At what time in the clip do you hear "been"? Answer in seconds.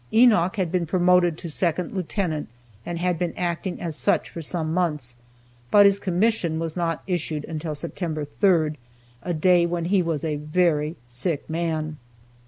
0.71-0.87, 3.19-3.35